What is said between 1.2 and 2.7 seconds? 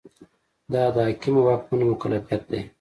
واکمنو مکلفیت دی.